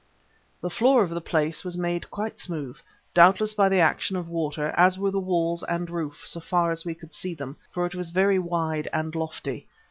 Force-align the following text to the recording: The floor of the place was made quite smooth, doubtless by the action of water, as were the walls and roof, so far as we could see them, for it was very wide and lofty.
The 0.61 0.69
floor 0.71 1.03
of 1.03 1.11
the 1.11 1.21
place 1.21 1.63
was 1.63 1.77
made 1.77 2.09
quite 2.09 2.39
smooth, 2.39 2.79
doubtless 3.13 3.53
by 3.53 3.69
the 3.69 3.79
action 3.81 4.15
of 4.15 4.27
water, 4.29 4.69
as 4.75 4.97
were 4.97 5.11
the 5.11 5.19
walls 5.19 5.61
and 5.61 5.91
roof, 5.91 6.23
so 6.25 6.39
far 6.39 6.71
as 6.71 6.83
we 6.83 6.95
could 6.95 7.13
see 7.13 7.35
them, 7.35 7.55
for 7.69 7.85
it 7.85 7.93
was 7.93 8.09
very 8.09 8.39
wide 8.39 8.87
and 8.91 9.13
lofty. 9.13 9.67